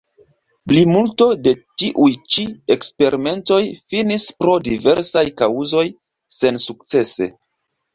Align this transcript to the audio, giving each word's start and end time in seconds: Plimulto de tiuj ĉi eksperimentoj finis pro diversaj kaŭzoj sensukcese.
Plimulto 0.71 1.27
de 1.47 1.53
tiuj 1.81 2.09
ĉi 2.37 2.47
eksperimentoj 2.77 3.61
finis 3.85 4.29
pro 4.43 4.59
diversaj 4.73 5.27
kaŭzoj 5.45 5.89
sensukcese. 6.43 7.35